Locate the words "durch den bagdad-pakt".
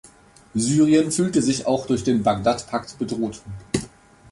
1.85-2.97